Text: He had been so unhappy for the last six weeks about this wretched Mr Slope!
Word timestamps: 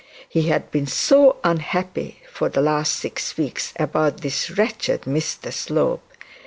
He 0.27 0.47
had 0.49 0.71
been 0.71 0.87
so 0.87 1.35
unhappy 1.43 2.23
for 2.33 2.49
the 2.49 2.59
last 2.63 2.93
six 2.93 3.37
weeks 3.37 3.71
about 3.75 4.21
this 4.21 4.49
wretched 4.49 5.01
Mr 5.03 5.53
Slope! 5.53 6.01